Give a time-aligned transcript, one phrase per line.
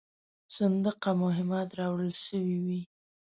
[0.55, 2.79] صندوقه مهمات راوړل سوي وې.